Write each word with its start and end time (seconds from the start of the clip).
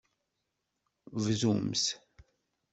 Bdumt. 1.23 1.85